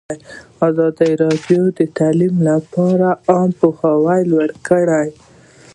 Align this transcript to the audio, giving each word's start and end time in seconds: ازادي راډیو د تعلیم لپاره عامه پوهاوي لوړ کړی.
ازادي 0.67 1.11
راډیو 1.23 1.61
د 1.77 1.79
تعلیم 1.97 2.35
لپاره 2.49 3.07
عامه 3.31 3.53
پوهاوي 3.59 4.21
لوړ 4.31 4.49
کړی. 4.67 5.07